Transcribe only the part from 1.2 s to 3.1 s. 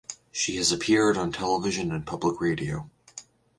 television and public radio.